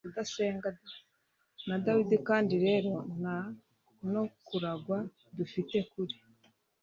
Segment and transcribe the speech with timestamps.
[1.67, 3.37] na dawidi kandi rero nta
[4.11, 4.97] no kuragwa
[5.37, 6.15] dufite kuri